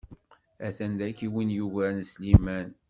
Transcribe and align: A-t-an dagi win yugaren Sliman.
A-t-an 0.67 0.93
dagi 0.99 1.27
win 1.33 1.53
yugaren 1.57 1.99
Sliman. 2.11 2.67